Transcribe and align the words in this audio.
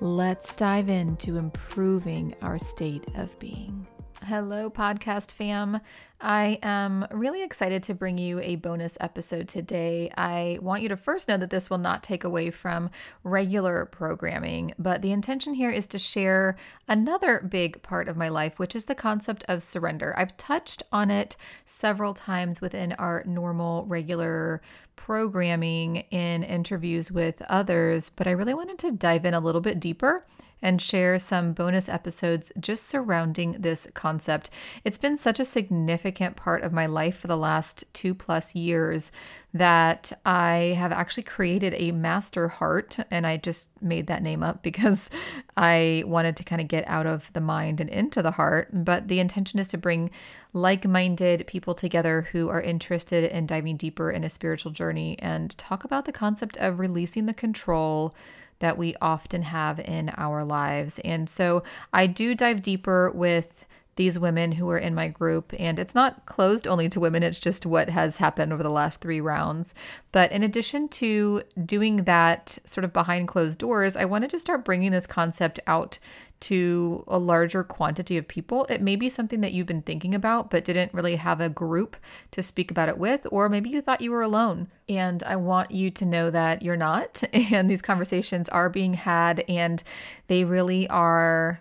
Let's 0.00 0.54
dive 0.54 0.90
into 0.90 1.38
improving 1.38 2.34
our 2.42 2.58
state 2.58 3.04
of 3.14 3.38
being. 3.38 3.86
Hello, 4.26 4.68
podcast 4.68 5.32
fam. 5.32 5.80
I 6.20 6.58
am 6.60 7.06
really 7.12 7.44
excited 7.44 7.84
to 7.84 7.94
bring 7.94 8.18
you 8.18 8.40
a 8.40 8.56
bonus 8.56 8.98
episode 9.00 9.46
today. 9.46 10.10
I 10.18 10.58
want 10.60 10.82
you 10.82 10.88
to 10.88 10.96
first 10.96 11.28
know 11.28 11.36
that 11.36 11.50
this 11.50 11.70
will 11.70 11.78
not 11.78 12.02
take 12.02 12.24
away 12.24 12.50
from 12.50 12.90
regular 13.22 13.84
programming, 13.84 14.74
but 14.80 15.00
the 15.00 15.12
intention 15.12 15.54
here 15.54 15.70
is 15.70 15.86
to 15.88 16.00
share 16.00 16.56
another 16.88 17.38
big 17.38 17.80
part 17.84 18.08
of 18.08 18.16
my 18.16 18.28
life, 18.28 18.58
which 18.58 18.74
is 18.74 18.86
the 18.86 18.96
concept 18.96 19.44
of 19.46 19.62
surrender. 19.62 20.12
I've 20.18 20.36
touched 20.36 20.82
on 20.90 21.08
it 21.12 21.36
several 21.64 22.12
times 22.12 22.60
within 22.60 22.94
our 22.94 23.22
normal, 23.26 23.84
regular 23.86 24.60
programming 24.96 25.98
in 26.10 26.42
interviews 26.42 27.12
with 27.12 27.42
others, 27.42 28.10
but 28.10 28.26
I 28.26 28.32
really 28.32 28.54
wanted 28.54 28.78
to 28.80 28.90
dive 28.90 29.24
in 29.24 29.34
a 29.34 29.40
little 29.40 29.60
bit 29.60 29.78
deeper 29.78 30.26
and 30.66 30.82
share 30.82 31.16
some 31.16 31.52
bonus 31.52 31.88
episodes 31.88 32.50
just 32.58 32.88
surrounding 32.88 33.52
this 33.52 33.86
concept. 33.94 34.50
It's 34.82 34.98
been 34.98 35.16
such 35.16 35.38
a 35.38 35.44
significant 35.44 36.34
part 36.34 36.64
of 36.64 36.72
my 36.72 36.86
life 36.86 37.16
for 37.16 37.28
the 37.28 37.36
last 37.36 37.84
two 37.92 38.16
plus 38.16 38.52
years 38.56 39.12
that 39.54 40.12
I 40.26 40.74
have 40.76 40.90
actually 40.90 41.22
created 41.22 41.72
a 41.74 41.92
master 41.92 42.48
heart, 42.48 42.98
and 43.12 43.28
I 43.28 43.36
just 43.36 43.70
made 43.80 44.08
that 44.08 44.24
name 44.24 44.42
up 44.42 44.64
because 44.64 45.08
I 45.56 46.02
wanted 46.04 46.36
to 46.38 46.44
kind 46.44 46.60
of 46.60 46.66
get 46.66 46.82
out 46.88 47.06
of 47.06 47.32
the 47.32 47.40
mind 47.40 47.80
and 47.80 47.88
into 47.88 48.20
the 48.20 48.32
heart. 48.32 48.68
But 48.72 49.06
the 49.06 49.20
intention 49.20 49.60
is 49.60 49.68
to 49.68 49.78
bring 49.78 50.10
like 50.52 50.84
minded 50.84 51.46
people 51.46 51.74
together 51.74 52.28
who 52.32 52.48
are 52.48 52.60
interested 52.60 53.30
in 53.30 53.46
diving 53.46 53.76
deeper 53.76 54.10
in 54.10 54.24
a 54.24 54.28
spiritual 54.28 54.72
journey 54.72 55.16
and 55.20 55.56
talk 55.56 55.84
about 55.84 56.06
the 56.06 56.12
concept 56.12 56.56
of 56.56 56.80
releasing 56.80 57.26
the 57.26 57.34
control 57.34 58.16
that 58.58 58.78
we 58.78 58.94
often 59.00 59.42
have 59.42 59.78
in 59.80 60.10
our 60.16 60.44
lives. 60.44 60.98
And 61.00 61.28
so 61.28 61.62
I 61.92 62.06
do 62.06 62.34
dive 62.34 62.62
deeper 62.62 63.10
with 63.10 63.66
these 63.96 64.18
women 64.18 64.52
who 64.52 64.70
are 64.70 64.78
in 64.78 64.94
my 64.94 65.08
group. 65.08 65.52
And 65.58 65.78
it's 65.78 65.94
not 65.94 66.24
closed 66.26 66.66
only 66.68 66.88
to 66.90 67.00
women, 67.00 67.22
it's 67.22 67.38
just 67.38 67.66
what 67.66 67.88
has 67.88 68.18
happened 68.18 68.52
over 68.52 68.62
the 68.62 68.70
last 68.70 69.00
three 69.00 69.20
rounds. 69.20 69.74
But 70.12 70.30
in 70.32 70.42
addition 70.42 70.88
to 70.88 71.42
doing 71.64 72.04
that 72.04 72.58
sort 72.64 72.84
of 72.84 72.92
behind 72.92 73.28
closed 73.28 73.58
doors, 73.58 73.96
I 73.96 74.04
wanted 74.04 74.30
to 74.30 74.38
start 74.38 74.64
bringing 74.64 74.92
this 74.92 75.06
concept 75.06 75.60
out 75.66 75.98
to 76.38 77.02
a 77.08 77.18
larger 77.18 77.64
quantity 77.64 78.18
of 78.18 78.28
people. 78.28 78.66
It 78.68 78.82
may 78.82 78.96
be 78.96 79.08
something 79.08 79.40
that 79.40 79.52
you've 79.52 79.66
been 79.66 79.82
thinking 79.82 80.14
about, 80.14 80.50
but 80.50 80.64
didn't 80.64 80.92
really 80.92 81.16
have 81.16 81.40
a 81.40 81.48
group 81.48 81.96
to 82.32 82.42
speak 82.42 82.70
about 82.70 82.90
it 82.90 82.98
with, 82.98 83.26
or 83.30 83.48
maybe 83.48 83.70
you 83.70 83.80
thought 83.80 84.02
you 84.02 84.10
were 84.10 84.22
alone. 84.22 84.68
And 84.88 85.22
I 85.22 85.36
want 85.36 85.70
you 85.70 85.90
to 85.92 86.04
know 86.04 86.30
that 86.30 86.62
you're 86.62 86.76
not. 86.76 87.22
And 87.32 87.70
these 87.70 87.82
conversations 87.82 88.48
are 88.48 88.68
being 88.68 88.94
had, 88.94 89.44
and 89.48 89.82
they 90.26 90.44
really 90.44 90.88
are 90.88 91.60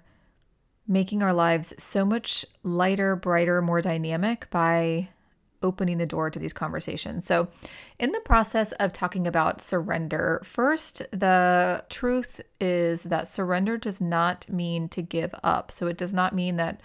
making 0.88 1.24
our 1.24 1.34
lives 1.34 1.74
so 1.78 2.06
much 2.06 2.46
lighter, 2.64 3.16
brighter, 3.16 3.62
more 3.62 3.82
dynamic 3.82 4.50
by 4.50 5.10
opening 5.64 5.98
the 5.98 6.06
door 6.06 6.30
to 6.30 6.38
these 6.38 6.54
conversations. 6.54 7.26
So, 7.26 7.48
in 8.00 8.12
the 8.12 8.20
process 8.20 8.72
of 8.74 8.94
talking 8.94 9.26
about 9.26 9.62
surrender, 9.62 10.42
first, 10.46 11.00
the 11.12 11.84
truth 11.90 12.42
is 12.62 13.04
that 13.04 13.28
surrender 13.28 13.78
does 13.78 14.00
not 14.00 14.48
mean 14.48 14.90
to 14.90 15.02
give 15.02 15.34
up. 15.44 15.72
So, 15.72 15.88
it 15.88 15.98
does 15.98 16.14
not 16.14 16.36
mean 16.36 16.58
that 16.58 16.82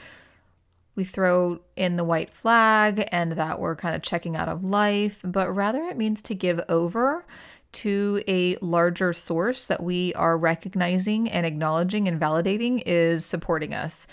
we 0.97 1.05
throw 1.05 1.61
in 1.77 1.97
the 1.97 2.05
white 2.05 2.33
flag 2.33 3.07
and 3.13 3.33
that 3.33 3.61
we're 3.61 3.77
kind 3.77 3.95
of 3.95 4.03
checking 4.03 4.37
out 4.37 4.49
of 4.49 4.65
life, 4.65 5.21
but 5.25 5.55
rather 5.55 5.85
it 5.85 5.97
means 5.97 6.21
to 6.23 6.35
give 6.35 6.61
over 6.69 7.25
to 7.73 8.23
a 8.27 8.57
larger 8.61 9.13
source 9.13 9.67
that 9.67 9.83
we 9.83 10.13
are 10.15 10.37
recognizing 10.37 11.31
and 11.31 11.47
acknowledging 11.47 12.09
and 12.09 12.21
validating 12.21 12.83
is 12.87 13.25
supporting 13.25 13.75
us. 13.75 14.07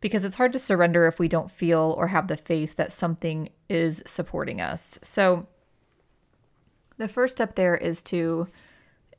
Because 0.00 0.24
it's 0.24 0.36
hard 0.36 0.52
to 0.52 0.58
surrender 0.58 1.06
if 1.06 1.18
we 1.18 1.26
don't 1.26 1.50
feel 1.50 1.94
or 1.98 2.08
have 2.08 2.28
the 2.28 2.36
faith 2.36 2.76
that 2.76 2.92
something 2.92 3.48
is 3.68 4.02
supporting 4.06 4.60
us. 4.60 4.98
So, 5.02 5.46
the 6.98 7.08
first 7.08 7.36
step 7.36 7.54
there 7.54 7.76
is 7.76 8.02
to 8.04 8.48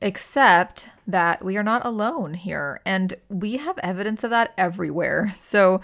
accept 0.02 0.88
that 1.06 1.44
we 1.44 1.56
are 1.56 1.62
not 1.62 1.84
alone 1.84 2.34
here. 2.34 2.80
And 2.86 3.14
we 3.28 3.58
have 3.58 3.78
evidence 3.78 4.24
of 4.24 4.30
that 4.30 4.52
everywhere. 4.56 5.32
So, 5.34 5.80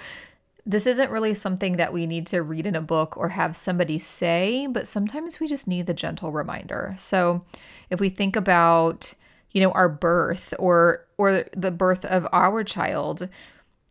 this 0.67 0.87
isn't 0.87 1.13
really 1.13 1.33
something 1.33 1.77
that 1.77 1.93
we 1.93 2.07
need 2.07 2.27
to 2.27 2.43
read 2.43 2.67
in 2.67 2.75
a 2.75 2.81
book 2.81 3.17
or 3.17 3.29
have 3.31 3.55
somebody 3.55 4.01
say, 4.01 4.67
but 4.67 4.89
sometimes 4.89 5.39
we 5.39 5.47
just 5.47 5.69
need 5.69 5.87
the 5.87 5.95
gentle 5.95 6.33
reminder. 6.33 6.95
So 6.99 7.45
if 7.89 8.01
we 8.01 8.09
think 8.09 8.35
about, 8.35 9.15
you 9.53 9.61
know, 9.61 9.71
our 9.71 9.89
birth 9.89 10.53
or 10.59 11.07
or 11.19 11.45
the 11.57 11.71
birth 11.71 12.05
of 12.05 12.27
our 12.33 12.65
child, 12.65 13.29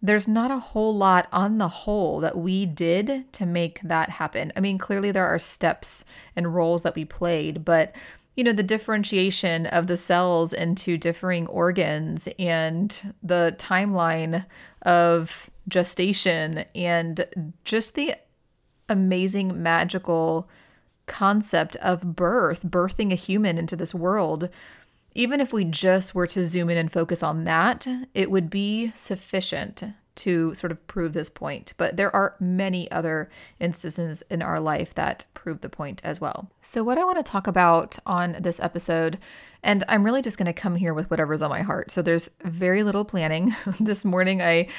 there's 0.01 0.27
not 0.27 0.51
a 0.51 0.59
whole 0.59 0.95
lot 0.95 1.27
on 1.31 1.57
the 1.57 1.69
whole 1.69 2.19
that 2.19 2.37
we 2.37 2.65
did 2.65 3.31
to 3.31 3.45
make 3.45 3.79
that 3.81 4.09
happen. 4.09 4.51
I 4.55 4.59
mean, 4.59 4.77
clearly 4.77 5.11
there 5.11 5.25
are 5.25 5.39
steps 5.39 6.03
and 6.35 6.53
roles 6.53 6.83
that 6.83 6.95
we 6.95 7.05
played, 7.05 7.63
but 7.63 7.95
you 8.35 8.43
know, 8.43 8.51
the 8.51 8.63
differentiation 8.63 9.65
of 9.67 9.87
the 9.87 9.95
cells 9.95 10.51
into 10.51 10.97
differing 10.97 11.47
organs 11.47 12.27
and 12.37 13.15
the 13.23 13.55
timeline 13.57 14.45
of 14.81 15.49
gestation 15.67 16.65
and 16.73 17.53
just 17.63 17.95
the 17.95 18.15
amazing 18.89 19.61
magical 19.61 20.47
concept 21.05 21.75
of 21.77 22.15
birth, 22.15 22.63
birthing 22.63 23.11
a 23.11 23.15
human 23.15 23.57
into 23.57 23.75
this 23.75 23.93
world. 23.93 24.49
Even 25.13 25.39
if 25.39 25.53
we 25.53 25.63
just 25.63 26.13
were 26.13 26.27
to 26.27 26.43
zoom 26.45 26.69
in 26.69 26.77
and 26.77 26.91
focus 26.91 27.23
on 27.23 27.45
that, 27.45 27.87
it 28.13 28.29
would 28.29 28.49
be 28.49 28.91
sufficient 28.95 29.83
to 30.15 30.53
sort 30.53 30.71
of 30.71 30.87
prove 30.87 31.13
this 31.13 31.29
point. 31.29 31.73
But 31.77 31.97
there 31.97 32.13
are 32.15 32.35
many 32.39 32.89
other 32.89 33.29
instances 33.59 34.23
in 34.29 34.41
our 34.41 34.59
life 34.59 34.93
that 34.95 35.25
prove 35.33 35.61
the 35.61 35.69
point 35.69 36.01
as 36.03 36.21
well. 36.21 36.49
So, 36.61 36.83
what 36.83 36.97
I 36.97 37.03
want 37.03 37.17
to 37.17 37.31
talk 37.31 37.47
about 37.47 37.97
on 38.05 38.37
this 38.39 38.59
episode, 38.59 39.19
and 39.61 39.83
I'm 39.89 40.03
really 40.03 40.21
just 40.21 40.37
going 40.37 40.45
to 40.45 40.53
come 40.53 40.75
here 40.75 40.93
with 40.93 41.09
whatever's 41.11 41.41
on 41.41 41.49
my 41.49 41.61
heart. 41.61 41.91
So, 41.91 42.01
there's 42.01 42.29
very 42.43 42.83
little 42.83 43.05
planning. 43.05 43.55
this 43.79 44.05
morning, 44.05 44.41
I 44.41 44.69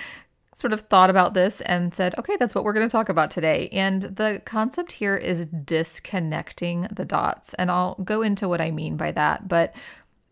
sort 0.56 0.72
of 0.72 0.80
thought 0.80 1.10
about 1.10 1.34
this 1.34 1.60
and 1.60 1.94
said, 1.94 2.14
okay, 2.18 2.34
that's 2.38 2.54
what 2.54 2.64
we're 2.64 2.72
going 2.72 2.88
to 2.88 2.92
talk 2.92 3.10
about 3.10 3.30
today. 3.30 3.68
And 3.72 4.02
the 4.02 4.40
concept 4.46 4.90
here 4.90 5.14
is 5.14 5.44
disconnecting 5.44 6.88
the 6.90 7.04
dots. 7.04 7.52
And 7.54 7.70
I'll 7.70 7.94
go 7.96 8.22
into 8.22 8.48
what 8.48 8.62
I 8.62 8.70
mean 8.70 8.96
by 8.96 9.12
that. 9.12 9.48
But 9.48 9.74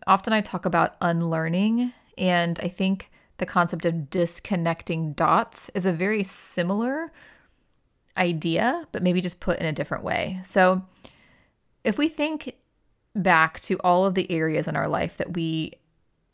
often 0.06 0.32
I 0.32 0.40
talk 0.40 0.64
about 0.64 0.96
unlearning. 1.02 1.92
And 2.16 2.58
I 2.62 2.68
think 2.68 3.10
the 3.36 3.44
concept 3.44 3.84
of 3.84 4.08
disconnecting 4.08 5.12
dots 5.12 5.68
is 5.74 5.84
a 5.84 5.92
very 5.92 6.24
similar 6.24 7.12
idea, 8.16 8.88
but 8.92 9.02
maybe 9.02 9.20
just 9.20 9.40
put 9.40 9.58
in 9.58 9.66
a 9.66 9.72
different 9.72 10.04
way. 10.04 10.40
So 10.42 10.86
if 11.84 11.98
we 11.98 12.08
think 12.08 12.54
back 13.14 13.60
to 13.60 13.78
all 13.80 14.06
of 14.06 14.14
the 14.14 14.30
areas 14.30 14.68
in 14.68 14.74
our 14.74 14.88
life 14.88 15.18
that 15.18 15.34
we 15.34 15.72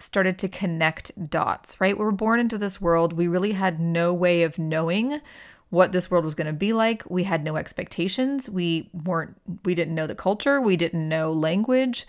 started 0.00 0.38
to 0.38 0.48
connect 0.48 1.30
dots, 1.30 1.80
right? 1.80 1.96
We 1.96 2.04
were 2.04 2.12
born 2.12 2.40
into 2.40 2.58
this 2.58 2.80
world. 2.80 3.12
We 3.12 3.28
really 3.28 3.52
had 3.52 3.80
no 3.80 4.12
way 4.12 4.42
of 4.42 4.58
knowing 4.58 5.20
what 5.70 5.92
this 5.92 6.10
world 6.10 6.24
was 6.24 6.34
going 6.34 6.48
to 6.48 6.52
be 6.52 6.72
like. 6.72 7.08
We 7.08 7.24
had 7.24 7.44
no 7.44 7.56
expectations. 7.56 8.48
We 8.48 8.90
weren't 9.04 9.36
we 9.64 9.74
didn't 9.74 9.94
know 9.94 10.06
the 10.06 10.14
culture, 10.14 10.60
we 10.60 10.76
didn't 10.76 11.08
know 11.08 11.32
language. 11.32 12.06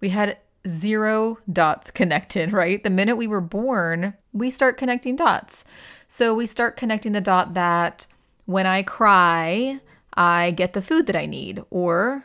We 0.00 0.10
had 0.10 0.38
zero 0.68 1.38
dots 1.50 1.90
connected, 2.00 2.52
right? 2.52 2.82
The 2.82 2.90
minute 2.90 3.16
we 3.16 3.26
were 3.26 3.40
born, 3.40 4.14
we 4.32 4.50
start 4.50 4.76
connecting 4.76 5.16
dots. 5.16 5.64
So 6.08 6.34
we 6.34 6.46
start 6.46 6.76
connecting 6.76 7.12
the 7.12 7.20
dot 7.20 7.54
that 7.54 8.06
when 8.46 8.66
I 8.66 8.82
cry, 8.82 9.80
I 10.14 10.50
get 10.50 10.72
the 10.72 10.82
food 10.82 11.06
that 11.06 11.16
I 11.16 11.26
need 11.26 11.62
or 11.70 12.24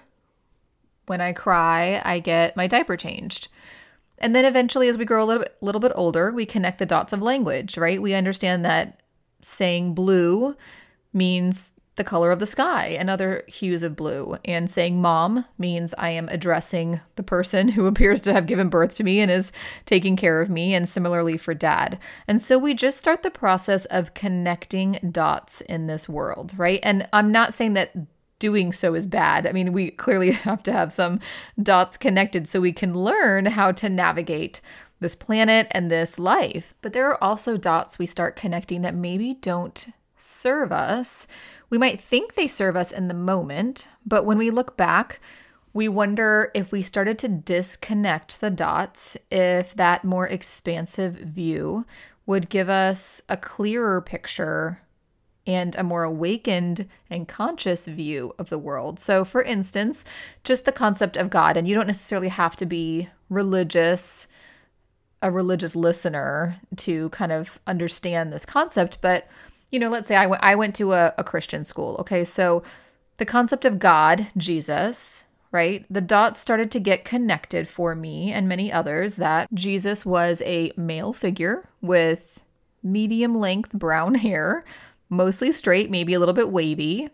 when 1.06 1.22
I 1.22 1.34
cry, 1.34 2.02
I 2.04 2.20
get 2.20 2.58
my 2.58 2.66
diaper 2.66 2.98
changed 2.98 3.48
and 4.20 4.36
then 4.36 4.46
eventually, 4.46 4.88
as 4.88 4.98
we 4.98 5.06
grow 5.06 5.24
a 5.24 5.26
little 5.26 5.44
bit, 5.44 5.56
little 5.62 5.82
bit 5.82 5.92
older, 5.96 6.32
we 6.32 6.46
connect 6.46 6.80
the 6.80 6.86
dots 6.86 7.14
of 7.14 7.22
language, 7.22 7.78
right? 7.78 8.02
We 8.02 8.14
understand 8.14 8.64
that 8.66 9.02
saying 9.42 9.94
blue 9.94 10.56
means 11.14 11.72
the 11.96 12.04
color 12.04 12.32
of 12.32 12.40
the 12.40 12.46
sky 12.46 12.88
and 13.00 13.10
other 13.10 13.44
hues 13.48 13.84
of 13.84 13.96
blue. 13.96 14.38
And 14.44 14.70
saying 14.70 15.02
mom 15.02 15.46
means 15.58 15.94
I 15.98 16.10
am 16.10 16.28
addressing 16.30 17.00
the 17.16 17.24
person 17.24 17.70
who 17.70 17.86
appears 17.88 18.22
to 18.22 18.34
have 18.34 18.48
given 18.48 18.70
birth 18.70 18.96
to 18.96 19.04
me 19.04 19.20
and 19.20 19.32
is 19.32 19.52
taking 19.86 20.16
care 20.16 20.42
of 20.42 20.50
me, 20.50 20.74
and 20.74 20.88
similarly 20.88 21.38
for 21.38 21.54
dad. 21.54 22.00
And 22.28 22.42
so 22.42 22.58
we 22.58 22.74
just 22.74 22.98
start 22.98 23.24
the 23.24 23.32
process 23.32 23.86
of 23.86 24.14
connecting 24.14 25.00
dots 25.12 25.62
in 25.62 25.88
this 25.88 26.10
world, 26.10 26.54
right? 26.58 26.80
And 26.84 27.08
I'm 27.14 27.32
not 27.32 27.54
saying 27.54 27.74
that 27.74 27.94
doing 28.46 28.72
so 28.72 28.94
is 28.94 29.08
bad. 29.08 29.48
I 29.48 29.52
mean, 29.52 29.74
we 29.74 29.92
clearly 29.92 30.32
have 30.48 30.64
to 30.64 30.72
have 30.74 30.92
some 30.92 31.20
dots 31.62 31.98
connected 31.98 32.48
so 32.48 32.60
we 32.62 32.74
can 32.74 32.94
learn 32.94 33.46
how 33.48 33.72
to 33.74 33.90
navigate 33.90 34.62
this 35.00 35.16
planet 35.16 35.68
and 35.72 35.90
this 35.90 36.18
life. 36.18 36.74
But 36.82 36.94
there 36.94 37.10
are 37.10 37.24
also 37.24 37.58
dots 37.58 38.00
we 38.00 38.06
start 38.06 38.36
connecting 38.36 38.82
that 38.82 38.96
maybe 38.96 39.34
don't 39.34 39.88
serve 40.18 40.72
us 40.72 41.28
we 41.70 41.78
might 41.78 42.00
think 42.00 42.34
they 42.34 42.48
serve 42.48 42.76
us 42.76 42.92
in 42.92 43.08
the 43.08 43.14
moment, 43.14 43.88
but 44.06 44.26
when 44.26 44.38
we 44.38 44.50
look 44.50 44.78
back, 44.78 45.20
we 45.74 45.88
wonder 45.88 46.52
if 46.54 46.72
we 46.72 46.82
started 46.82 47.18
to 47.20 47.28
disconnect 47.28 48.40
the 48.40 48.50
dots, 48.50 49.18
if 49.32 49.74
that 49.76 50.06
more 50.06 50.28
expansive 50.28 51.16
view 51.16 51.86
would 52.26 52.50
give 52.50 52.70
us 52.70 53.22
a 53.28 53.38
clearer 53.38 54.02
picture 54.02 54.82
and 55.48 55.76
a 55.76 55.84
more 55.84 56.04
awakened 56.04 56.88
and 57.10 57.28
conscious 57.28 57.86
view 57.86 58.34
of 58.40 58.50
the 58.50 58.58
world. 58.58 59.00
So, 59.00 59.24
for 59.24 59.44
instance, 59.44 60.06
just 60.44 60.66
the 60.66 60.72
concept 60.72 61.18
of 61.18 61.30
God, 61.30 61.58
and 61.58 61.68
you 61.68 61.76
don't 61.76 61.88
necessarily 61.88 62.30
have 62.30 62.56
to 62.58 62.66
be 62.66 63.10
religious, 63.30 64.28
a 65.22 65.32
religious 65.32 65.76
listener 65.76 66.60
to 66.78 67.10
kind 67.10 67.32
of 67.32 67.60
understand 67.68 68.32
this 68.32 68.46
concept, 68.46 69.00
but 69.02 69.28
you 69.72 69.80
know, 69.80 69.90
let's 69.90 70.08
say 70.08 70.16
I, 70.16 70.24
w- 70.24 70.40
I 70.42 70.56
went 70.56 70.76
to 70.76 70.94
a, 70.94 71.14
a 71.18 71.24
Christian 71.24 71.64
school. 71.64 71.98
Okay. 72.00 72.24
So 72.24 72.64
the 73.18 73.26
concept 73.26 73.66
of 73.66 73.80
God, 73.80 74.28
Jesus, 74.38 75.26
right? 75.52 75.86
The 75.90 76.02
dots 76.02 76.40
started 76.40 76.70
to 76.72 76.80
get 76.80 77.06
connected 77.06 77.68
for 77.68 77.96
me 77.96 78.32
and 78.32 78.48
many 78.48 78.72
others 78.72 79.16
that 79.16 79.48
Jesus 79.54 80.06
was 80.06 80.42
a 80.46 80.72
male 80.78 81.14
figure 81.14 81.68
with 81.82 82.44
medium 82.84 83.36
length 83.36 83.72
brown 83.74 84.16
hair, 84.16 84.64
mostly 85.10 85.52
straight, 85.52 85.90
maybe 85.90 86.14
a 86.14 86.20
little 86.20 86.34
bit 86.34 86.50
wavy, 86.50 87.10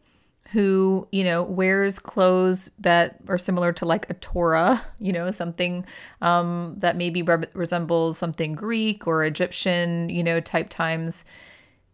who, 0.52 1.08
you 1.12 1.24
know, 1.24 1.44
wears 1.44 1.98
clothes 1.98 2.70
that 2.80 3.18
are 3.28 3.38
similar 3.38 3.72
to 3.72 3.86
like 3.86 4.10
a 4.10 4.14
Torah, 4.16 4.86
you 5.00 5.14
know, 5.14 5.32
something 5.32 5.86
um, 6.22 6.76
that 6.78 6.96
maybe 6.96 7.22
re- 7.22 7.46
resembles 7.54 8.18
something 8.18 8.54
Greek 8.54 9.08
or 9.08 9.24
Egyptian, 9.24 10.10
you 10.10 10.24
know, 10.24 10.40
type 10.40 10.70
times 10.70 11.26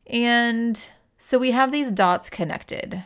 and 0.07 0.89
so 1.17 1.37
we 1.37 1.51
have 1.51 1.71
these 1.71 1.91
dots 1.91 2.29
connected 2.29 3.03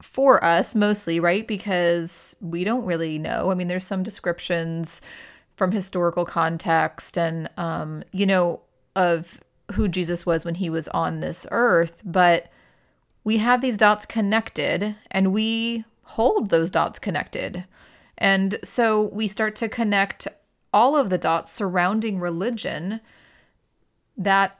for 0.00 0.42
us 0.42 0.74
mostly, 0.74 1.20
right? 1.20 1.46
Because 1.46 2.36
we 2.40 2.64
don't 2.64 2.84
really 2.84 3.18
know. 3.18 3.50
I 3.50 3.54
mean, 3.54 3.68
there's 3.68 3.86
some 3.86 4.02
descriptions 4.02 5.00
from 5.56 5.72
historical 5.72 6.24
context 6.24 7.18
and, 7.18 7.50
um, 7.56 8.04
you 8.12 8.24
know, 8.24 8.60
of 8.94 9.40
who 9.72 9.88
Jesus 9.88 10.24
was 10.24 10.44
when 10.44 10.56
he 10.56 10.70
was 10.70 10.88
on 10.88 11.20
this 11.20 11.46
earth, 11.50 12.02
but 12.04 12.50
we 13.24 13.38
have 13.38 13.60
these 13.60 13.76
dots 13.76 14.06
connected 14.06 14.96
and 15.10 15.32
we 15.32 15.84
hold 16.02 16.48
those 16.48 16.70
dots 16.70 16.98
connected. 16.98 17.64
And 18.16 18.58
so 18.64 19.08
we 19.12 19.28
start 19.28 19.54
to 19.56 19.68
connect 19.68 20.26
all 20.72 20.96
of 20.96 21.10
the 21.10 21.18
dots 21.18 21.52
surrounding 21.52 22.18
religion 22.18 23.00
that 24.16 24.58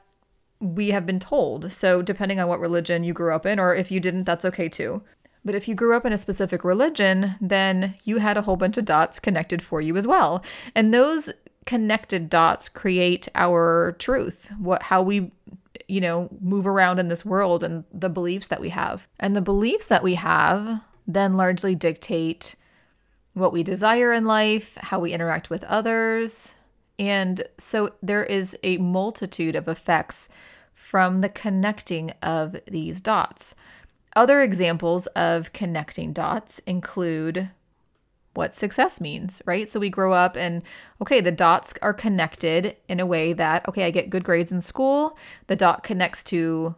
we 0.59 0.91
have 0.91 1.05
been 1.05 1.19
told. 1.19 1.71
So, 1.71 2.01
depending 2.01 2.39
on 2.39 2.47
what 2.47 2.59
religion 2.59 3.03
you 3.03 3.13
grew 3.13 3.33
up 3.33 3.45
in, 3.45 3.59
or 3.59 3.75
if 3.75 3.91
you 3.91 3.99
didn't, 3.99 4.25
that's 4.25 4.45
okay 4.45 4.69
too. 4.69 5.01
But 5.45 5.55
if 5.55 5.67
you 5.67 5.75
grew 5.75 5.95
up 5.95 6.05
in 6.05 6.13
a 6.13 6.17
specific 6.17 6.63
religion, 6.63 7.35
then 7.39 7.95
you 8.03 8.17
had 8.17 8.37
a 8.37 8.41
whole 8.41 8.57
bunch 8.57 8.77
of 8.77 8.85
dots 8.85 9.19
connected 9.19 9.61
for 9.61 9.79
you 9.79 9.95
as 9.95 10.05
well. 10.05 10.43
And 10.75 10.93
those 10.93 11.31
connected 11.65 12.29
dots 12.29 12.69
create 12.69 13.27
our 13.35 13.95
truth, 13.99 14.51
what 14.57 14.83
how 14.83 15.01
we 15.01 15.31
you 15.87 16.01
know, 16.01 16.29
move 16.39 16.67
around 16.67 16.99
in 16.99 17.07
this 17.07 17.25
world 17.25 17.63
and 17.63 17.83
the 17.91 18.09
beliefs 18.09 18.47
that 18.47 18.61
we 18.61 18.69
have. 18.69 19.07
And 19.19 19.35
the 19.35 19.41
beliefs 19.41 19.87
that 19.87 20.03
we 20.03 20.15
have 20.15 20.81
then 21.07 21.35
largely 21.35 21.73
dictate 21.73 22.55
what 23.33 23.51
we 23.51 23.63
desire 23.63 24.13
in 24.13 24.25
life, 24.25 24.77
how 24.81 24.99
we 24.99 25.13
interact 25.13 25.49
with 25.49 25.63
others, 25.63 26.55
and 26.99 27.41
so 27.57 27.93
there 28.03 28.25
is 28.25 28.57
a 28.61 28.77
multitude 28.77 29.55
of 29.55 29.69
effects 29.69 30.27
from 30.73 31.21
the 31.21 31.29
connecting 31.29 32.11
of 32.21 32.57
these 32.67 32.99
dots. 32.99 33.55
Other 34.15 34.41
examples 34.41 35.07
of 35.07 35.53
connecting 35.53 36.11
dots 36.11 36.59
include 36.59 37.49
what 38.39 38.55
success 38.55 39.01
means, 39.01 39.41
right? 39.45 39.67
So 39.67 39.81
we 39.81 39.89
grow 39.89 40.13
up 40.13 40.37
and 40.37 40.63
okay, 41.01 41.19
the 41.19 41.31
dots 41.31 41.73
are 41.81 41.93
connected 41.93 42.77
in 42.87 43.01
a 43.01 43.05
way 43.05 43.33
that 43.33 43.67
okay, 43.67 43.83
I 43.83 43.91
get 43.91 44.09
good 44.09 44.23
grades 44.23 44.51
in 44.51 44.61
school, 44.61 45.17
the 45.47 45.57
dot 45.57 45.83
connects 45.83 46.23
to 46.25 46.73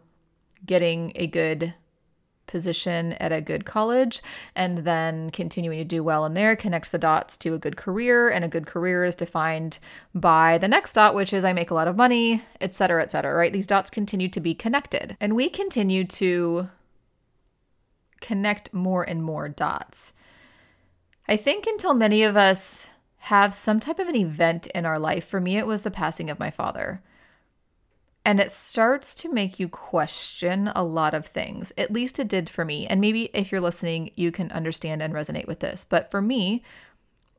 getting 0.66 1.12
a 1.14 1.28
good 1.28 1.72
position 2.48 3.12
at 3.14 3.32
a 3.32 3.40
good 3.40 3.64
college 3.64 4.22
and 4.56 4.78
then 4.78 5.30
continuing 5.30 5.78
to 5.78 5.84
do 5.84 6.02
well 6.02 6.26
in 6.26 6.34
there 6.34 6.54
connects 6.56 6.90
the 6.90 6.98
dots 6.98 7.36
to 7.38 7.54
a 7.54 7.58
good 7.58 7.76
career. 7.76 8.28
And 8.28 8.44
a 8.44 8.48
good 8.48 8.66
career 8.66 9.04
is 9.04 9.14
defined 9.14 9.78
by 10.14 10.58
the 10.58 10.68
next 10.68 10.92
dot 10.94 11.14
which 11.14 11.32
is 11.32 11.44
i 11.44 11.52
make 11.52 11.70
a 11.70 11.74
lot 11.74 11.88
of 11.88 11.96
money 11.96 12.42
etc 12.60 13.02
etc 13.02 13.32
right? 13.32 13.52
These 13.52 13.68
dots 13.68 13.88
continue 13.88 14.28
to 14.30 14.40
be 14.40 14.54
connected. 14.54 15.16
And 15.20 15.36
we 15.36 15.48
continue 15.48 16.04
to 16.04 16.68
connect 18.20 18.74
more 18.74 19.04
and 19.04 19.22
more 19.22 19.48
dots 19.48 20.12
i 21.28 21.36
think 21.36 21.66
until 21.66 21.94
many 21.94 22.22
of 22.22 22.36
us 22.36 22.90
have 23.18 23.54
some 23.54 23.78
type 23.78 23.98
of 23.98 24.08
an 24.08 24.16
event 24.16 24.66
in 24.68 24.84
our 24.84 24.98
life 24.98 25.26
for 25.26 25.40
me 25.40 25.56
it 25.56 25.66
was 25.66 25.82
the 25.82 25.90
passing 25.90 26.30
of 26.30 26.38
my 26.38 26.50
father 26.50 27.02
and 28.24 28.40
it 28.40 28.52
starts 28.52 29.14
to 29.16 29.32
make 29.32 29.58
you 29.58 29.68
question 29.68 30.68
a 30.76 30.84
lot 30.84 31.12
of 31.12 31.26
things. 31.26 31.72
At 31.76 31.90
least 31.90 32.20
it 32.20 32.28
did 32.28 32.48
for 32.48 32.64
me. 32.64 32.86
And 32.86 33.00
maybe 33.00 33.24
if 33.34 33.50
you're 33.50 33.60
listening, 33.60 34.12
you 34.14 34.30
can 34.30 34.52
understand 34.52 35.02
and 35.02 35.12
resonate 35.12 35.48
with 35.48 35.58
this. 35.58 35.84
But 35.84 36.08
for 36.08 36.22
me, 36.22 36.62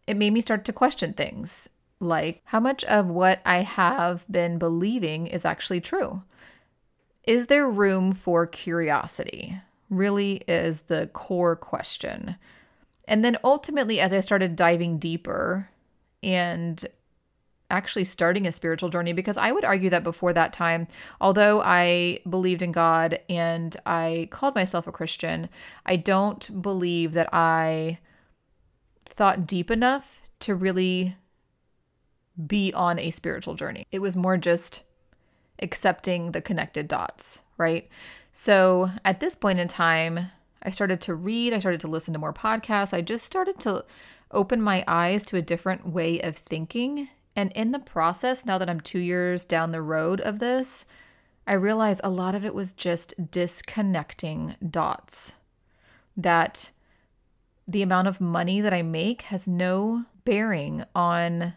it 0.07 0.17
made 0.17 0.33
me 0.33 0.41
start 0.41 0.65
to 0.65 0.73
question 0.73 1.13
things 1.13 1.69
like 1.99 2.41
how 2.43 2.59
much 2.59 2.83
of 2.83 3.07
what 3.07 3.39
I 3.45 3.61
have 3.61 4.25
been 4.29 4.57
believing 4.57 5.27
is 5.27 5.45
actually 5.45 5.79
true? 5.79 6.21
Is 7.23 7.47
there 7.47 7.69
room 7.69 8.11
for 8.11 8.45
curiosity? 8.45 9.61
Really 9.89 10.43
is 10.47 10.81
the 10.81 11.07
core 11.13 11.55
question. 11.55 12.35
And 13.07 13.23
then 13.23 13.37
ultimately, 13.43 13.99
as 13.99 14.13
I 14.13 14.19
started 14.21 14.55
diving 14.55 14.97
deeper 14.97 15.69
and 16.21 16.83
actually 17.69 18.05
starting 18.05 18.45
a 18.45 18.51
spiritual 18.51 18.89
journey 18.89 19.13
because 19.13 19.35
I 19.35 19.51
would 19.51 19.65
argue 19.65 19.89
that 19.89 20.03
before 20.03 20.31
that 20.33 20.53
time, 20.53 20.87
although 21.19 21.61
I 21.61 22.19
believed 22.29 22.61
in 22.61 22.71
God 22.71 23.19
and 23.27 23.75
I 23.85 24.27
called 24.31 24.55
myself 24.55 24.85
a 24.87 24.91
Christian, 24.91 25.49
I 25.85 25.95
don't 25.95 26.61
believe 26.61 27.13
that 27.13 27.33
I 27.33 27.97
thought 29.05 29.47
deep 29.47 29.71
enough 29.71 30.21
to 30.41 30.55
really 30.55 31.15
be 32.47 32.73
on 32.73 32.99
a 32.99 33.09
spiritual 33.09 33.55
journey. 33.55 33.85
It 33.91 33.99
was 33.99 34.15
more 34.15 34.37
just 34.37 34.83
accepting 35.59 36.31
the 36.31 36.41
connected 36.41 36.87
dots, 36.87 37.41
right? 37.57 37.89
So 38.31 38.91
at 39.05 39.19
this 39.19 39.35
point 39.35 39.59
in 39.59 39.67
time, 39.67 40.31
I 40.63 40.69
started 40.69 41.01
to 41.01 41.15
read, 41.15 41.53
I 41.53 41.59
started 41.59 41.81
to 41.81 41.87
listen 41.87 42.13
to 42.13 42.19
more 42.19 42.33
podcasts. 42.33 42.93
I 42.93 43.01
just 43.01 43.25
started 43.25 43.59
to 43.59 43.85
open 44.31 44.61
my 44.61 44.83
eyes 44.87 45.25
to 45.27 45.37
a 45.37 45.41
different 45.41 45.87
way 45.87 46.19
of 46.21 46.37
thinking 46.37 47.09
and 47.35 47.51
in 47.53 47.71
the 47.71 47.79
process, 47.79 48.45
now 48.45 48.57
that 48.57 48.69
I'm 48.69 48.79
two 48.79 48.99
years 48.99 49.45
down 49.45 49.71
the 49.71 49.81
road 49.81 50.21
of 50.21 50.39
this, 50.39 50.85
I 51.47 51.53
realize 51.53 51.99
a 52.03 52.09
lot 52.09 52.35
of 52.35 52.45
it 52.45 52.53
was 52.53 52.73
just 52.73 53.13
disconnecting 53.31 54.55
dots. 54.69 55.35
That 56.15 56.71
the 57.67 57.81
amount 57.81 58.07
of 58.07 58.21
money 58.21 58.61
that 58.61 58.73
I 58.73 58.81
make 58.81 59.23
has 59.23 59.47
no 59.47 60.05
bearing 60.25 60.85
on 60.93 61.53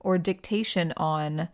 or 0.00 0.18
dictation 0.18 0.92
on 0.96 1.48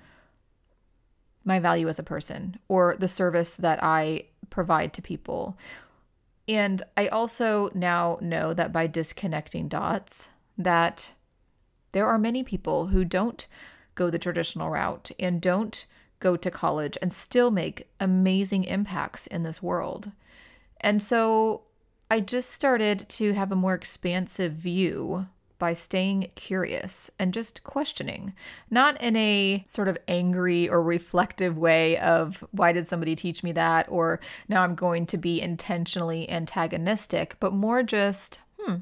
my 1.44 1.58
value 1.58 1.88
as 1.88 1.98
a 1.98 2.04
person 2.04 2.58
or 2.68 2.96
the 2.98 3.08
service 3.08 3.54
that 3.54 3.82
I 3.82 4.24
provide 4.50 4.92
to 4.94 5.02
people. 5.02 5.58
And 6.48 6.82
I 6.96 7.08
also 7.08 7.70
now 7.74 8.18
know 8.22 8.54
that 8.54 8.72
by 8.72 8.86
disconnecting 8.86 9.68
dots, 9.68 10.30
that 10.56 11.12
there 11.92 12.06
are 12.06 12.18
many 12.18 12.42
people 12.42 12.86
who 12.86 13.04
don't 13.04 13.46
go 13.94 14.08
the 14.08 14.18
traditional 14.18 14.70
route 14.70 15.10
and 15.20 15.42
don't 15.42 15.84
go 16.20 16.36
to 16.36 16.50
college 16.50 16.96
and 17.02 17.12
still 17.12 17.50
make 17.50 17.88
amazing 18.00 18.64
impacts 18.64 19.26
in 19.26 19.42
this 19.42 19.62
world. 19.62 20.10
And 20.80 21.02
so 21.02 21.62
I 22.10 22.20
just 22.20 22.50
started 22.50 23.08
to 23.10 23.34
have 23.34 23.52
a 23.52 23.56
more 23.56 23.74
expansive 23.74 24.52
view 24.52 25.26
by 25.58 25.72
staying 25.72 26.30
curious 26.34 27.10
and 27.18 27.34
just 27.34 27.62
questioning, 27.64 28.32
not 28.70 29.00
in 29.00 29.16
a 29.16 29.62
sort 29.66 29.88
of 29.88 29.98
angry 30.06 30.68
or 30.68 30.82
reflective 30.82 31.58
way 31.58 31.98
of 31.98 32.44
why 32.52 32.72
did 32.72 32.86
somebody 32.86 33.14
teach 33.14 33.42
me 33.42 33.52
that 33.52 33.86
or 33.88 34.20
now 34.48 34.62
I'm 34.62 34.74
going 34.74 35.06
to 35.06 35.18
be 35.18 35.40
intentionally 35.40 36.28
antagonistic, 36.30 37.36
but 37.40 37.52
more 37.52 37.82
just, 37.82 38.40
hmm, 38.58 38.76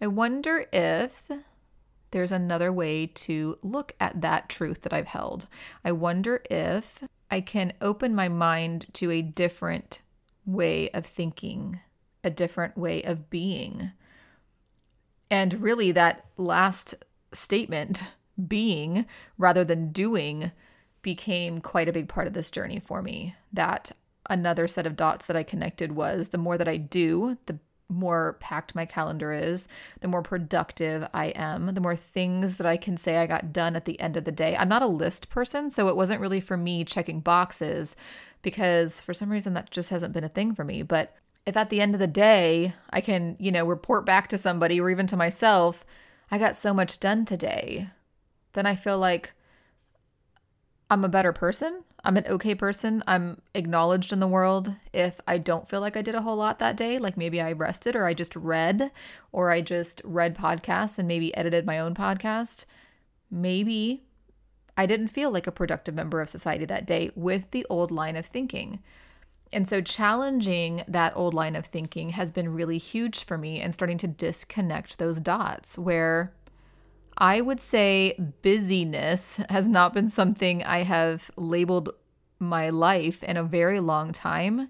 I 0.00 0.06
wonder 0.06 0.66
if 0.72 1.22
there's 2.10 2.32
another 2.32 2.72
way 2.72 3.06
to 3.06 3.58
look 3.62 3.92
at 4.00 4.20
that 4.20 4.48
truth 4.48 4.82
that 4.82 4.92
I've 4.92 5.06
held. 5.06 5.46
I 5.84 5.92
wonder 5.92 6.42
if 6.50 7.04
I 7.30 7.40
can 7.40 7.72
open 7.80 8.14
my 8.14 8.28
mind 8.28 8.86
to 8.94 9.10
a 9.10 9.22
different 9.22 10.02
way 10.44 10.90
of 10.90 11.06
thinking, 11.06 11.80
a 12.24 12.30
different 12.30 12.76
way 12.76 13.02
of 13.02 13.30
being. 13.30 13.92
And 15.30 15.62
really, 15.62 15.92
that 15.92 16.26
last 16.36 16.94
statement, 17.32 18.04
being 18.48 19.06
rather 19.38 19.64
than 19.64 19.92
doing, 19.92 20.50
became 21.02 21.60
quite 21.60 21.88
a 21.88 21.92
big 21.92 22.08
part 22.08 22.26
of 22.26 22.32
this 22.32 22.50
journey 22.50 22.80
for 22.80 23.02
me. 23.02 23.34
That 23.52 23.92
another 24.28 24.68
set 24.68 24.86
of 24.86 24.96
dots 24.96 25.26
that 25.26 25.36
I 25.36 25.42
connected 25.42 25.92
was 25.92 26.28
the 26.28 26.38
more 26.38 26.58
that 26.58 26.68
I 26.68 26.76
do, 26.76 27.38
the 27.46 27.58
more 27.88 28.36
packed 28.40 28.74
my 28.74 28.86
calendar 28.86 29.32
is, 29.32 29.66
the 30.00 30.08
more 30.08 30.22
productive 30.22 31.06
I 31.12 31.26
am, 31.26 31.66
the 31.74 31.80
more 31.80 31.96
things 31.96 32.56
that 32.56 32.66
I 32.66 32.76
can 32.76 32.96
say 32.96 33.16
I 33.16 33.26
got 33.26 33.52
done 33.52 33.74
at 33.74 33.84
the 33.84 33.98
end 34.00 34.16
of 34.16 34.24
the 34.24 34.32
day. 34.32 34.56
I'm 34.56 34.68
not 34.68 34.82
a 34.82 34.86
list 34.86 35.28
person, 35.28 35.70
so 35.70 35.88
it 35.88 35.96
wasn't 35.96 36.20
really 36.20 36.40
for 36.40 36.56
me 36.56 36.84
checking 36.84 37.20
boxes 37.20 37.96
because 38.42 39.00
for 39.00 39.12
some 39.12 39.30
reason 39.30 39.54
that 39.54 39.70
just 39.70 39.90
hasn't 39.90 40.12
been 40.12 40.24
a 40.24 40.28
thing 40.28 40.54
for 40.54 40.64
me. 40.64 40.82
But 40.82 41.16
if 41.50 41.56
at 41.56 41.68
the 41.68 41.80
end 41.80 41.96
of 41.96 41.98
the 41.98 42.06
day 42.06 42.74
I 42.90 43.00
can, 43.00 43.36
you 43.40 43.50
know, 43.50 43.66
report 43.66 44.06
back 44.06 44.28
to 44.28 44.38
somebody 44.38 44.80
or 44.80 44.88
even 44.88 45.08
to 45.08 45.16
myself, 45.16 45.84
I 46.30 46.38
got 46.38 46.54
so 46.54 46.72
much 46.72 47.00
done 47.00 47.24
today, 47.24 47.88
then 48.52 48.66
I 48.66 48.76
feel 48.76 48.98
like 48.98 49.32
I'm 50.88 51.04
a 51.04 51.08
better 51.08 51.32
person. 51.32 51.82
I'm 52.04 52.16
an 52.16 52.26
okay 52.28 52.54
person. 52.54 53.02
I'm 53.04 53.42
acknowledged 53.52 54.12
in 54.12 54.20
the 54.20 54.28
world 54.28 54.72
if 54.92 55.20
I 55.26 55.38
don't 55.38 55.68
feel 55.68 55.80
like 55.80 55.96
I 55.96 56.02
did 56.02 56.14
a 56.14 56.22
whole 56.22 56.36
lot 56.36 56.60
that 56.60 56.76
day. 56.76 57.00
Like 57.00 57.16
maybe 57.16 57.40
I 57.40 57.50
rested 57.50 57.96
or 57.96 58.06
I 58.06 58.14
just 58.14 58.36
read 58.36 58.92
or 59.32 59.50
I 59.50 59.60
just 59.60 60.00
read 60.04 60.36
podcasts 60.36 61.00
and 61.00 61.08
maybe 61.08 61.34
edited 61.34 61.66
my 61.66 61.80
own 61.80 61.96
podcast. 61.96 62.64
Maybe 63.28 64.04
I 64.76 64.86
didn't 64.86 65.08
feel 65.08 65.32
like 65.32 65.48
a 65.48 65.52
productive 65.52 65.96
member 65.96 66.20
of 66.20 66.28
society 66.28 66.64
that 66.66 66.86
day 66.86 67.10
with 67.16 67.50
the 67.50 67.66
old 67.68 67.90
line 67.90 68.14
of 68.14 68.26
thinking. 68.26 68.78
And 69.52 69.68
so 69.68 69.80
challenging 69.80 70.84
that 70.86 71.16
old 71.16 71.34
line 71.34 71.56
of 71.56 71.66
thinking 71.66 72.10
has 72.10 72.30
been 72.30 72.54
really 72.54 72.78
huge 72.78 73.24
for 73.24 73.36
me 73.36 73.60
and 73.60 73.74
starting 73.74 73.98
to 73.98 74.06
disconnect 74.06 74.98
those 74.98 75.18
dots 75.18 75.76
where 75.76 76.32
I 77.18 77.40
would 77.40 77.60
say 77.60 78.18
busyness 78.42 79.40
has 79.50 79.68
not 79.68 79.92
been 79.92 80.08
something 80.08 80.62
I 80.62 80.84
have 80.84 81.30
labeled 81.36 81.90
my 82.38 82.70
life 82.70 83.22
in 83.22 83.36
a 83.36 83.44
very 83.44 83.80
long 83.80 84.12
time. 84.12 84.68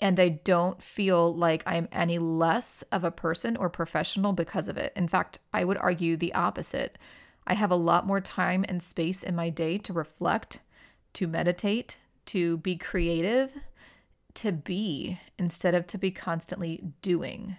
And 0.00 0.18
I 0.18 0.28
don't 0.28 0.82
feel 0.82 1.34
like 1.34 1.62
I'm 1.66 1.88
any 1.92 2.18
less 2.18 2.82
of 2.90 3.04
a 3.04 3.10
person 3.10 3.56
or 3.56 3.68
professional 3.68 4.32
because 4.32 4.68
of 4.68 4.76
it. 4.76 4.92
In 4.96 5.08
fact, 5.08 5.40
I 5.52 5.64
would 5.64 5.76
argue 5.76 6.16
the 6.16 6.34
opposite. 6.34 6.98
I 7.46 7.54
have 7.54 7.70
a 7.70 7.76
lot 7.76 8.06
more 8.06 8.20
time 8.20 8.64
and 8.68 8.82
space 8.82 9.22
in 9.22 9.34
my 9.34 9.50
day 9.50 9.76
to 9.78 9.92
reflect, 9.92 10.60
to 11.14 11.26
meditate, 11.26 11.98
to 12.26 12.58
be 12.58 12.76
creative, 12.76 13.52
to 14.38 14.52
be 14.52 15.18
instead 15.38 15.74
of 15.74 15.86
to 15.88 15.98
be 15.98 16.10
constantly 16.10 16.82
doing. 17.02 17.56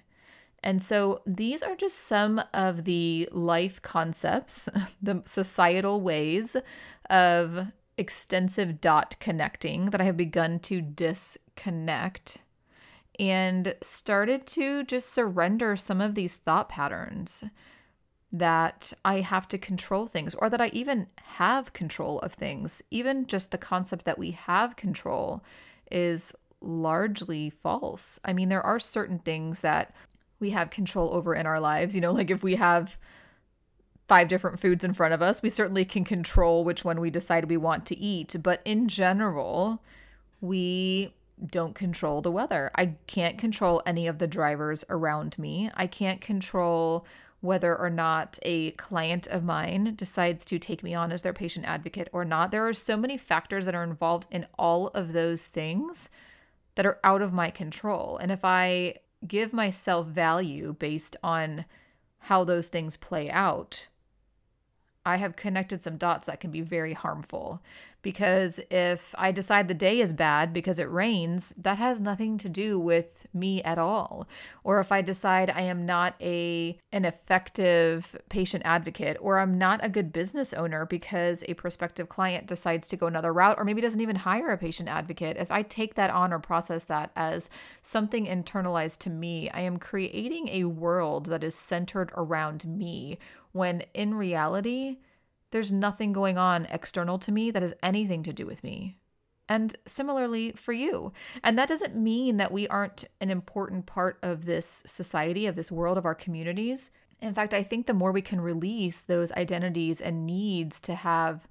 And 0.64 0.84
so 0.84 1.22
these 1.26 1.64
are 1.64 1.76
just 1.76 1.98
some 1.98 2.42
of 2.54 2.84
the 2.84 3.30
life 3.32 3.82
concepts, 3.82 4.68
the 5.02 5.22
societal 5.26 6.02
ways 6.02 6.56
of 7.10 7.68
extensive 7.98 8.80
dot 8.80 9.16
connecting 9.20 9.90
that 9.90 10.02
I 10.02 10.06
have 10.06 10.18
begun 10.18 10.60
to 10.60 10.82
disconnect 10.82 12.38
and 13.20 13.76
started 13.82 14.48
to 14.48 14.86
just 14.86 15.14
surrender 15.14 15.76
some 15.76 16.00
of 16.00 16.16
these 16.16 16.38
thought 16.38 16.70
patterns 16.70 17.44
that 18.32 18.94
I 19.04 19.22
have 19.22 19.48
to 19.50 19.58
control 19.58 20.08
things 20.08 20.34
or 20.36 20.50
that 20.50 20.62
I 20.62 20.68
even 20.68 21.08
have 21.18 21.74
control 21.74 22.20
of 22.20 22.34
things. 22.34 22.82
Even 22.92 23.28
just 23.28 23.52
the 23.52 23.58
concept 23.58 24.06
that 24.06 24.20
we 24.20 24.32
have 24.32 24.76
control 24.76 25.44
is 25.92 26.34
largely 26.62 27.50
false. 27.50 28.20
I 28.24 28.34
mean, 28.34 28.50
there 28.50 28.66
are 28.66 28.80
certain 28.80 29.20
things 29.20 29.62
that 29.62 29.94
we 30.40 30.52
have 30.52 30.70
control 30.70 31.14
over 31.14 31.34
in 31.34 31.46
our 31.46 31.60
lives. 31.60 31.96
You 31.96 32.02
know, 32.02 32.12
like 32.12 32.30
if 32.30 32.44
we 32.44 32.56
have 32.56 32.98
five 34.08 34.28
different 34.28 34.60
foods 34.60 34.84
in 34.84 34.94
front 34.94 35.14
of 35.14 35.22
us, 35.22 35.42
we 35.42 35.50
certainly 35.50 35.86
can 35.86 36.04
control 36.04 36.64
which 36.64 36.84
one 36.84 37.00
we 37.00 37.10
decide 37.10 37.46
we 37.46 37.58
want 37.58 37.86
to 37.86 37.98
eat. 37.98 38.36
But 38.42 38.62
in 38.66 38.88
general, 38.88 39.84
we 40.42 41.14
don't 41.46 41.76
control 41.76 42.22
the 42.22 42.32
weather. 42.32 42.72
I 42.76 42.96
can't 43.08 43.38
control 43.38 43.82
any 43.86 44.08
of 44.08 44.18
the 44.18 44.28
drivers 44.28 44.84
around 44.90 45.38
me. 45.38 45.70
I 45.76 45.88
can't 45.88 46.22
control 46.22 47.06
whether 47.42 47.78
or 47.78 47.90
not 47.90 48.38
a 48.42 48.72
client 48.72 49.26
of 49.28 49.44
mine 49.44 49.94
decides 49.96 50.44
to 50.44 50.60
take 50.60 50.84
me 50.84 50.94
on 50.94 51.12
as 51.12 51.22
their 51.22 51.32
patient 51.32 51.66
advocate 51.66 52.10
or 52.12 52.26
not. 52.26 52.52
There 52.52 52.68
are 52.68 52.74
so 52.74 52.98
many 52.98 53.16
factors 53.16 53.66
that 53.66 53.76
are 53.76 53.84
involved 53.84 54.28
in 54.30 54.46
all 54.58 54.88
of 54.88 55.14
those 55.14 55.48
things 55.48 56.10
that 56.80 56.86
are 56.86 57.00
out 57.04 57.22
of 57.22 57.34
my 57.34 57.50
control. 57.50 58.18
And 58.22 58.32
if 58.32 58.46
I 58.46 58.96
give 59.28 59.52
myself 59.52 60.08
value 60.08 60.78
based 60.80 61.18
on 61.22 61.66
how 62.20 62.46
those 62.46 62.70
things 62.70 62.96
play 62.96 63.30
out, 63.30 63.90
I 65.06 65.18
have 65.18 65.36
connected 65.36 65.82
some 65.82 65.98
dots 65.98 66.26
that 66.28 66.40
can 66.40 66.52
be 66.52 66.62
very 66.62 66.94
harmful. 66.94 67.62
Because 68.02 68.62
if 68.72 69.14
I 69.18 69.34
decide 69.34 69.68
the 69.68 69.74
day 69.74 70.00
is 70.00 70.14
bad 70.14 70.54
because 70.54 70.80
it 70.80 70.90
rains, 70.90 71.54
that 71.58 71.78
has 71.80 72.00
nothing 72.00 72.38
to 72.38 72.48
do 72.48 72.80
with 72.80 73.28
me 73.34 73.62
at 73.64 73.78
all. 73.78 74.26
Or 74.64 74.80
if 74.80 74.90
I 74.92 75.02
decide 75.02 75.50
I 75.50 75.62
am 75.62 75.86
not 75.86 76.16
a 76.22 76.78
an 76.94 77.04
effective 77.04 78.16
patient 78.30 78.64
advocate 78.66 79.18
or 79.20 79.40
I'm 79.40 79.58
not 79.58 79.84
a 79.84 79.90
good 79.90 80.14
business 80.14 80.54
owner 80.54 80.86
because 80.86 81.44
a 81.48 81.56
prospective 81.56 82.08
client 82.08 82.48
decides 82.48 82.88
to 82.88 82.98
go 82.98 83.08
another 83.08 83.34
route 83.34 83.58
or 83.58 83.66
maybe 83.66 83.82
doesn't 83.82 84.00
even 84.00 84.16
hire 84.16 84.52
a 84.52 84.58
patient 84.58 84.88
advocate, 84.88 85.36
if 85.36 85.52
I 85.52 85.64
take 85.64 85.96
that 85.96 86.10
on 86.10 86.32
or 86.32 86.40
process 86.40 86.86
that 86.86 87.12
as 87.18 87.50
something 87.82 88.28
internalized 88.28 89.00
to 89.00 89.10
me, 89.10 89.50
I 89.50 89.62
am 89.62 89.78
creating 89.78 90.48
a 90.50 90.64
world 90.64 91.26
that 91.26 91.44
is 91.44 91.56
centered 91.56 92.12
around 92.16 92.64
me 92.64 93.20
when 93.52 93.82
in 93.94 94.14
reality, 94.14 94.98
there's 95.52 95.72
nothing 95.72 96.14
going 96.14 96.38
on 96.38 96.66
external 96.68 97.18
to 97.20 97.32
me 97.32 97.52
that 97.52 97.62
has 97.62 97.74
anything 97.82 98.24
to 98.24 98.34
do 98.34 98.46
with 98.46 98.64
me. 98.64 98.98
And 99.48 99.76
similarly 99.88 100.52
for 100.52 100.74
you. 100.74 101.12
And 101.44 101.58
that 101.58 101.70
doesn't 101.70 101.96
mean 101.96 102.38
that 102.38 102.52
we 102.52 102.68
aren't 102.68 103.06
an 103.20 103.32
important 103.32 103.88
part 103.88 104.20
of 104.22 104.46
this 104.46 104.84
society, 104.86 105.48
of 105.48 105.56
this 105.56 105.72
world, 105.72 105.98
of 105.98 106.06
our 106.06 106.14
communities. 106.14 106.92
In 107.20 107.34
fact, 107.34 107.56
I 107.56 107.64
think 107.64 107.88
the 107.88 107.96
more 107.96 108.12
we 108.12 108.22
can 108.22 108.42
release 108.42 109.04
those 109.04 109.32
identities 109.32 110.02
and 110.02 110.28
needs 110.28 110.80
to 110.82 110.94
have 110.94 111.48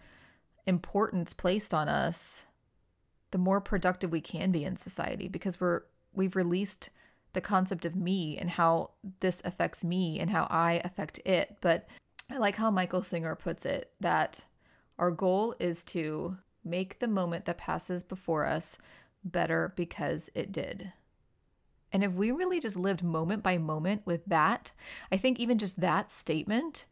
importance 0.66 1.32
placed 1.32 1.74
on 1.74 1.88
us, 1.88 2.46
the 3.32 3.38
more 3.38 3.60
productive 3.60 4.12
we 4.12 4.20
can 4.20 4.52
be 4.52 4.64
in 4.64 4.76
society 4.76 5.28
because 5.28 5.60
we're 5.60 5.82
we've 6.14 6.36
released 6.36 6.90
the 7.32 7.40
concept 7.40 7.84
of 7.84 7.94
me 7.94 8.36
and 8.38 8.50
how 8.50 8.90
this 9.20 9.42
affects 9.44 9.84
me 9.84 10.18
and 10.18 10.30
how 10.30 10.46
I 10.50 10.80
affect 10.84 11.18
it. 11.24 11.56
But 11.60 11.88
I 12.30 12.38
like 12.38 12.56
how 12.56 12.70
Michael 12.70 13.02
Singer 13.02 13.34
puts 13.34 13.64
it 13.66 13.92
that 14.00 14.44
our 14.98 15.10
goal 15.10 15.54
is 15.58 15.84
to 15.84 16.36
make 16.64 16.98
the 16.98 17.08
moment 17.08 17.44
that 17.46 17.58
passes 17.58 18.02
before 18.04 18.46
us 18.46 18.78
better 19.24 19.72
because 19.76 20.28
it 20.34 20.52
did. 20.52 20.92
And 21.92 22.04
if 22.04 22.12
we 22.12 22.30
really 22.30 22.60
just 22.60 22.76
lived 22.76 23.02
moment 23.02 23.42
by 23.42 23.56
moment 23.58 24.02
with 24.04 24.24
that, 24.26 24.72
I 25.10 25.16
think 25.16 25.40
even 25.40 25.58
just 25.58 25.80
that 25.80 26.10
statement 26.10 26.86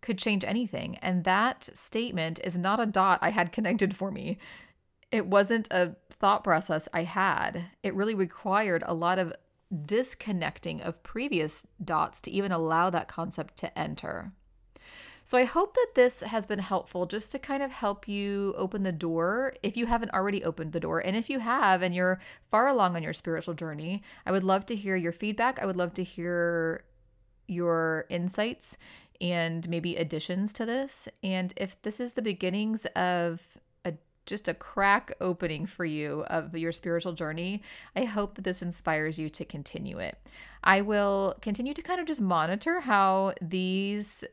could 0.00 0.18
change 0.18 0.44
anything. 0.44 0.96
And 0.96 1.24
that 1.24 1.68
statement 1.74 2.38
is 2.44 2.56
not 2.56 2.78
a 2.78 2.86
dot 2.86 3.18
I 3.22 3.30
had 3.30 3.50
connected 3.50 3.96
for 3.96 4.12
me. 4.12 4.38
It 5.10 5.26
wasn't 5.26 5.68
a 5.72 5.96
thought 6.10 6.44
process 6.44 6.88
I 6.92 7.02
had. 7.02 7.64
It 7.82 7.94
really 7.94 8.14
required 8.14 8.84
a 8.86 8.94
lot 8.94 9.18
of 9.18 9.32
disconnecting 9.84 10.80
of 10.80 11.02
previous 11.02 11.66
dots 11.82 12.20
to 12.20 12.30
even 12.30 12.52
allow 12.52 12.90
that 12.90 13.08
concept 13.08 13.56
to 13.56 13.78
enter. 13.78 14.32
So 15.24 15.36
I 15.36 15.44
hope 15.44 15.74
that 15.74 15.94
this 15.96 16.20
has 16.20 16.46
been 16.46 16.60
helpful 16.60 17.04
just 17.04 17.32
to 17.32 17.40
kind 17.40 17.60
of 17.60 17.72
help 17.72 18.06
you 18.06 18.54
open 18.56 18.84
the 18.84 18.92
door 18.92 19.54
if 19.60 19.76
you 19.76 19.86
haven't 19.86 20.12
already 20.12 20.44
opened 20.44 20.70
the 20.70 20.78
door. 20.78 21.00
And 21.00 21.16
if 21.16 21.28
you 21.28 21.40
have 21.40 21.82
and 21.82 21.92
you're 21.92 22.20
far 22.48 22.68
along 22.68 22.94
on 22.94 23.02
your 23.02 23.12
spiritual 23.12 23.54
journey, 23.54 24.04
I 24.24 24.30
would 24.30 24.44
love 24.44 24.66
to 24.66 24.76
hear 24.76 24.94
your 24.94 25.10
feedback. 25.10 25.58
I 25.58 25.66
would 25.66 25.76
love 25.76 25.94
to 25.94 26.04
hear 26.04 26.84
your 27.48 28.06
insights 28.08 28.78
and 29.20 29.68
maybe 29.68 29.96
additions 29.96 30.52
to 30.52 30.64
this. 30.64 31.08
And 31.24 31.52
if 31.56 31.82
this 31.82 31.98
is 31.98 32.12
the 32.12 32.22
beginnings 32.22 32.86
of 32.94 33.58
just 34.26 34.48
a 34.48 34.54
crack 34.54 35.14
opening 35.20 35.66
for 35.66 35.84
you 35.84 36.24
of 36.28 36.56
your 36.56 36.72
spiritual 36.72 37.12
journey. 37.12 37.62
I 37.94 38.04
hope 38.04 38.34
that 38.34 38.42
this 38.42 38.62
inspires 38.62 39.18
you 39.18 39.28
to 39.30 39.44
continue 39.44 39.98
it. 39.98 40.18
I 40.62 40.80
will 40.80 41.36
continue 41.40 41.74
to 41.74 41.82
kind 41.82 42.00
of 42.00 42.06
just 42.06 42.20
monitor 42.20 42.80
how 42.80 43.34
these 43.40 44.24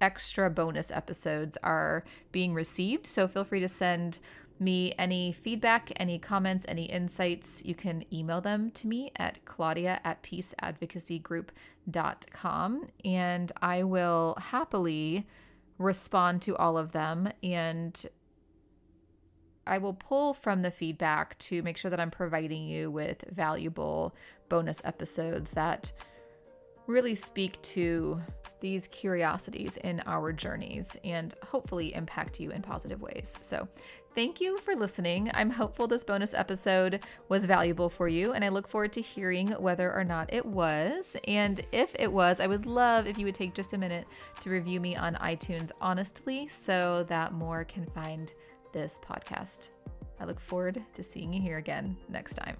extra 0.00 0.50
bonus 0.50 0.90
episodes 0.90 1.56
are 1.62 2.04
being 2.32 2.54
received. 2.54 3.06
So 3.06 3.28
feel 3.28 3.44
free 3.44 3.60
to 3.60 3.68
send 3.68 4.18
me 4.60 4.92
any 4.98 5.32
feedback, 5.32 5.90
any 5.96 6.18
comments, 6.18 6.66
any 6.68 6.84
insights. 6.84 7.64
You 7.64 7.74
can 7.74 8.04
email 8.12 8.40
them 8.40 8.70
to 8.72 8.86
me 8.86 9.10
at 9.16 9.44
claudia 9.44 10.00
at 10.04 10.22
peaceadvocacygroup.com 10.22 12.86
and 13.04 13.52
I 13.60 13.82
will 13.82 14.36
happily 14.38 15.26
respond 15.78 16.40
to 16.42 16.54
all 16.56 16.78
of 16.78 16.92
them 16.92 17.28
and 17.42 18.06
I 19.66 19.78
will 19.78 19.94
pull 19.94 20.34
from 20.34 20.62
the 20.62 20.70
feedback 20.70 21.38
to 21.40 21.62
make 21.62 21.76
sure 21.76 21.90
that 21.90 22.00
I'm 22.00 22.10
providing 22.10 22.66
you 22.66 22.90
with 22.90 23.24
valuable 23.30 24.14
bonus 24.48 24.80
episodes 24.84 25.52
that 25.52 25.92
really 26.86 27.14
speak 27.14 27.60
to 27.62 28.20
these 28.60 28.86
curiosities 28.88 29.76
in 29.78 30.02
our 30.06 30.32
journeys 30.32 30.96
and 31.04 31.34
hopefully 31.42 31.94
impact 31.94 32.40
you 32.40 32.50
in 32.50 32.62
positive 32.62 33.00
ways. 33.00 33.36
So, 33.40 33.68
thank 34.14 34.40
you 34.40 34.58
for 34.58 34.74
listening. 34.74 35.30
I'm 35.34 35.50
hopeful 35.50 35.86
this 35.86 36.04
bonus 36.04 36.34
episode 36.34 37.04
was 37.28 37.46
valuable 37.46 37.88
for 37.88 38.08
you, 38.08 38.32
and 38.32 38.44
I 38.44 38.48
look 38.48 38.68
forward 38.68 38.92
to 38.94 39.02
hearing 39.02 39.48
whether 39.48 39.92
or 39.92 40.04
not 40.04 40.32
it 40.32 40.44
was. 40.44 41.16
And 41.26 41.60
if 41.72 41.94
it 41.98 42.10
was, 42.10 42.40
I 42.40 42.46
would 42.46 42.66
love 42.66 43.06
if 43.06 43.18
you 43.18 43.26
would 43.26 43.34
take 43.34 43.54
just 43.54 43.72
a 43.72 43.78
minute 43.78 44.06
to 44.40 44.50
review 44.50 44.80
me 44.80 44.94
on 44.96 45.14
iTunes 45.16 45.70
honestly 45.80 46.46
so 46.46 47.04
that 47.08 47.32
more 47.32 47.64
can 47.64 47.86
find 47.86 48.32
this 48.74 49.00
podcast. 49.02 49.70
I 50.20 50.26
look 50.26 50.40
forward 50.40 50.82
to 50.92 51.02
seeing 51.02 51.32
you 51.32 51.40
here 51.40 51.56
again 51.56 51.96
next 52.10 52.34
time. 52.34 52.56